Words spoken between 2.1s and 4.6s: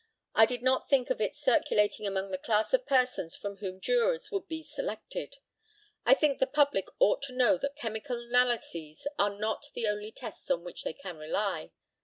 the class of persons from whom jurors would